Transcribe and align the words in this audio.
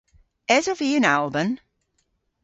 Esov 0.55 0.77
vy 0.79 0.89
yn 0.97 1.09
Alban? 1.15 1.51